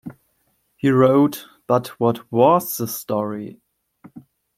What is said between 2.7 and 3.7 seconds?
the story?